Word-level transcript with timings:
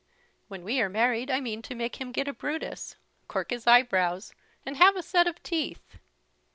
When 0.47 0.63
we 0.63 0.81
are 0.81 0.89
married 0.89 1.29
I 1.29 1.39
mean 1.39 1.61
to 1.61 1.75
make 1.75 2.01
him 2.01 2.11
get 2.11 2.27
a 2.27 2.33
Brutus, 2.33 2.95
cork 3.27 3.51
his 3.51 3.67
eyebrows, 3.67 4.33
and 4.65 4.77
have 4.77 4.95
a 4.95 5.03
set 5.03 5.27
of 5.27 5.43
teeth." 5.43 5.99